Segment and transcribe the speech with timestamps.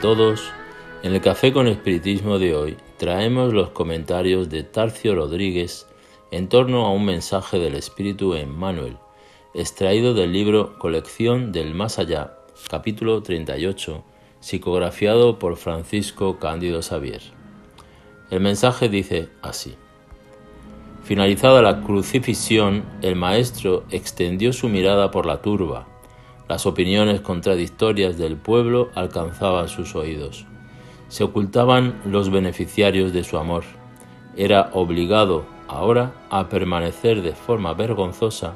[0.00, 0.52] todos.
[1.02, 5.86] En el Café con Espiritismo de hoy traemos los comentarios de Tarcio Rodríguez
[6.30, 8.98] en torno a un mensaje del Espíritu en Manuel,
[9.54, 12.34] extraído del libro Colección del Más Allá,
[12.68, 14.04] capítulo 38,
[14.40, 17.22] psicografiado por Francisco Cándido Xavier.
[18.30, 19.76] El mensaje dice así.
[21.04, 25.97] Finalizada la crucifixión, el maestro extendió su mirada por la turba.
[26.48, 30.46] Las opiniones contradictorias del pueblo alcanzaban sus oídos.
[31.08, 33.64] Se ocultaban los beneficiarios de su amor.
[34.34, 38.54] Era obligado ahora a permanecer de forma vergonzosa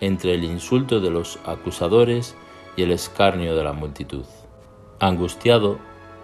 [0.00, 2.36] entre el insulto de los acusadores
[2.76, 4.24] y el escarnio de la multitud.
[5.00, 5.78] Angustiado,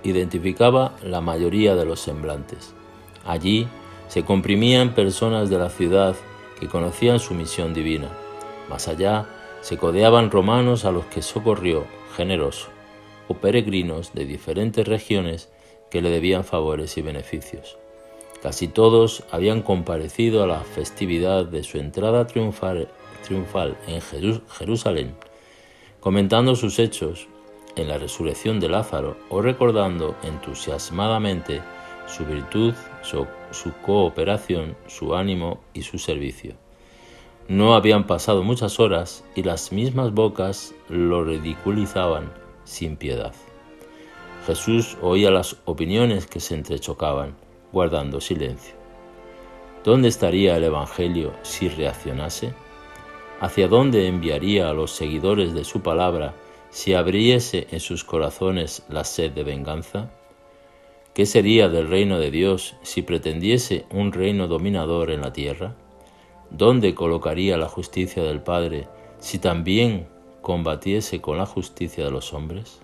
[0.05, 2.75] identificaba la mayoría de los semblantes.
[3.27, 3.67] Allí
[4.07, 6.15] se comprimían personas de la ciudad
[6.61, 8.09] que conocían su misión divina.
[8.71, 9.27] Más allá
[9.61, 11.85] se codeaban romanos a los que socorrió,
[12.17, 12.69] generoso,
[13.29, 15.49] o peregrinos de diferentes regiones
[15.91, 17.79] que le debían favores y beneficios.
[18.43, 22.89] Casi todos habían comparecido a la festividad de su entrada triunfal,
[23.87, 24.01] en
[24.49, 25.15] Jerusalén,
[26.01, 27.29] comentando sus hechos
[27.77, 31.61] en la resurrección de Lázaro o recordando entusiasmadamente
[32.07, 33.27] su virtud, su,
[33.85, 36.55] cooperación, su ánimo y su servicio.
[37.49, 42.31] No habían pasado muchas horas y las mismas bocas lo ridiculizaban
[42.65, 43.33] sin piedad.
[44.47, 47.37] Jesús oía las opiniones que se entrechocaban,
[47.73, 48.75] guardando silencio.
[49.83, 52.53] ¿Dónde estaría el Evangelio si reaccionase?
[53.41, 56.35] ¿Hacia dónde enviaría a los seguidores de su palabra
[56.69, 60.11] si abriese en sus corazones la sed de venganza?
[61.15, 65.75] ¿Qué sería del reino de Dios si pretendiese un reino dominador en la tierra?
[66.51, 68.89] ¿Dónde colocaría la justicia del Padre
[69.19, 70.09] si también
[70.41, 72.81] combatiese con la justicia de los hombres?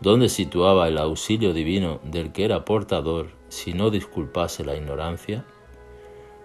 [0.00, 5.44] ¿Dónde situaba el auxilio divino del que era portador si no disculpase la ignorancia?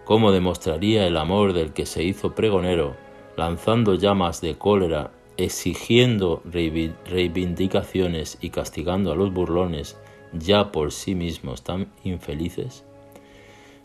[0.05, 2.95] ¿Cómo demostraría el amor del que se hizo pregonero,
[3.35, 9.97] lanzando llamas de cólera, exigiendo reivindicaciones y castigando a los burlones
[10.33, 12.85] ya por sí mismos tan infelices?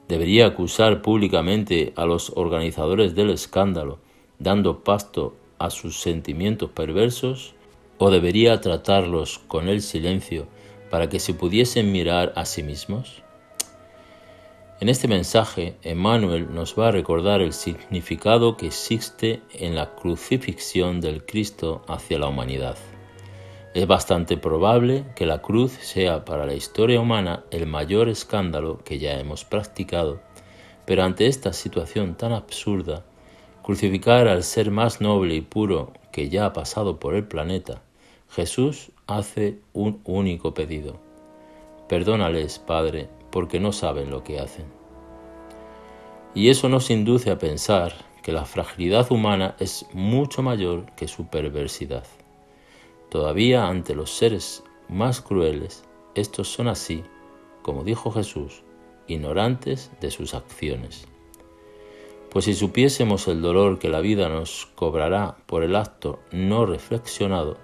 [0.09, 3.98] ¿Debería acusar públicamente a los organizadores del escándalo,
[4.38, 7.54] dando pasto a sus sentimientos perversos?
[7.98, 10.47] ¿O debería tratarlos con el silencio
[10.91, 13.22] para que se pudiesen mirar a sí mismos?
[14.81, 21.00] En este mensaje, Emmanuel nos va a recordar el significado que existe en la crucifixión
[21.00, 22.76] del Cristo hacia la humanidad.
[23.75, 29.01] Es bastante probable que la cruz sea para la historia humana el mayor escándalo que
[29.01, 30.21] ya hemos practicado,
[30.87, 33.05] pero ante esta situación tan absurda,
[33.65, 37.83] crucificar al ser más noble y puro que ya ha pasado por el planeta,
[38.31, 41.01] Jesús hace un único pedido.
[41.89, 44.67] Perdónales, Padre, porque no saben lo que hacen.
[46.33, 47.93] Y eso nos induce a pensar
[48.23, 52.05] que la fragilidad humana es mucho mayor que su perversidad.
[53.15, 55.85] Todavía ante los seres más crueles,
[56.17, 57.05] estos son así,
[57.63, 58.65] como dijo Jesús,
[59.07, 61.07] ignorantes de sus acciones.
[62.31, 67.57] Pues si supiésemos el dolor que la vida nos cobrará por el acto no reflexionado,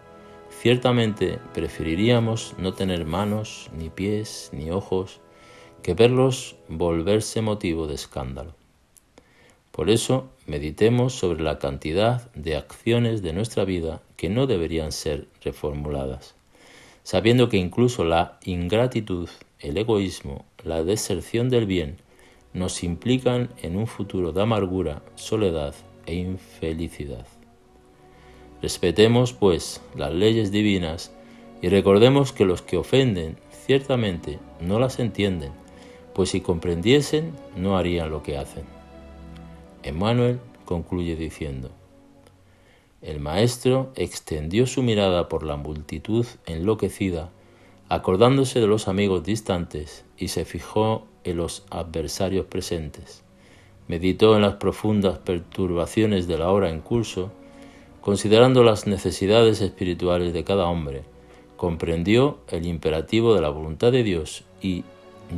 [0.51, 5.19] ciertamente preferiríamos no tener manos, ni pies, ni ojos,
[5.83, 8.55] que verlos volverse motivo de escándalo.
[9.73, 15.29] Por eso, meditemos sobre la cantidad de acciones de nuestra vida que no deberían ser
[15.45, 16.35] reformuladas,
[17.05, 19.29] sabiendo que incluso la ingratitud,
[19.61, 21.99] el egoísmo, la deserción del bien,
[22.53, 25.73] nos implican en un futuro de amargura, soledad
[26.07, 27.29] e infelicidad.
[28.61, 31.13] Respetemos, pues, las leyes divinas
[31.63, 35.53] y recordemos que los que ofenden ciertamente no las entienden,
[36.13, 38.80] pues si comprendiesen no harían lo que hacen.
[39.83, 41.71] Emmanuel concluye diciendo,
[43.03, 47.31] el maestro extendió su mirada por la multitud enloquecida,
[47.89, 53.25] acordándose de los amigos distantes, y se fijó en los adversarios presentes.
[53.89, 57.33] Meditó en las profundas perturbaciones de la hora en curso,
[58.03, 61.03] considerando las necesidades espirituales de cada hombre,
[61.57, 64.85] comprendió el imperativo de la voluntad de Dios y,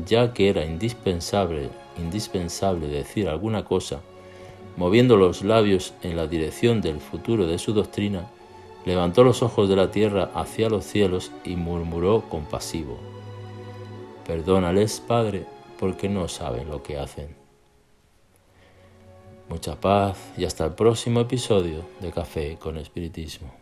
[0.04, 4.00] ya que era indispensable, indispensable decir alguna cosa,
[4.76, 8.30] moviendo los labios en la dirección del futuro de su doctrina,
[8.84, 12.98] levantó los ojos de la tierra hacia los cielos y murmuró compasivo,
[14.26, 15.46] Perdónales, Padre,
[15.78, 17.34] porque no saben lo que hacen.
[19.48, 23.61] Mucha paz y hasta el próximo episodio de Café con Espiritismo.